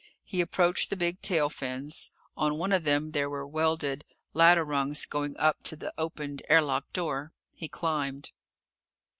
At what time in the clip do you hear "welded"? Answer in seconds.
3.45-4.03